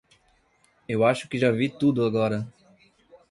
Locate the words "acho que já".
1.05-1.51